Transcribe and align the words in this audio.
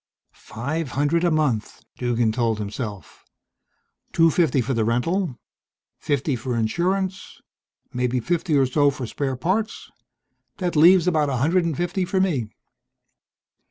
"Five 0.33 0.93
hundred 0.93 1.23
a 1.23 1.29
month," 1.29 1.83
Duggan 1.99 2.31
told 2.31 2.57
himself. 2.57 3.23
"Two 4.11 4.31
fifty 4.31 4.59
for 4.59 4.73
the 4.73 4.83
rental, 4.83 5.37
fifty 5.99 6.35
for 6.35 6.57
insurance 6.57 7.39
maybe 7.93 8.19
fifty 8.19 8.57
or 8.57 8.65
so 8.65 8.89
for 8.89 9.05
spare 9.05 9.35
parts 9.35 9.91
that 10.57 10.75
leaves 10.75 11.05
about 11.05 11.29
a 11.29 11.37
hundred 11.37 11.65
and 11.65 11.77
fifty 11.77 12.03
for 12.03 12.19
me." 12.19 12.49